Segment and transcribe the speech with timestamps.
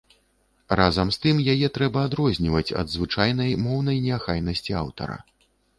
[0.79, 5.25] Разам з тым яе трэба адрозніваць ад звычайнай моўнай неахайнасці аўтара.